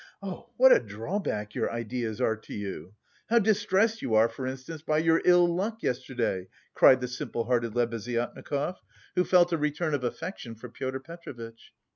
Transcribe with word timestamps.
oh, 0.23 0.49
what 0.57 0.71
a 0.71 0.79
drawback 0.79 1.53
your 1.53 1.71
ideas 1.71 2.19
are 2.19 2.35
to 2.35 2.55
you! 2.55 2.91
How 3.29 3.37
distressed 3.37 4.01
you 4.01 4.15
are 4.15 4.27
for 4.27 4.47
instance 4.47 4.81
by 4.81 4.97
your 4.97 5.21
ill 5.25 5.47
luck 5.47 5.83
yesterday," 5.83 6.47
cried 6.73 7.01
the 7.01 7.07
simple 7.07 7.43
hearted 7.43 7.75
Lebeziatnikov, 7.75 8.77
who 9.13 9.23
felt 9.23 9.53
a 9.53 9.59
return 9.59 9.93
of 9.93 10.03
affection 10.03 10.55
for 10.55 10.69
Pyotr 10.69 11.01
Petrovitch. 11.01 11.71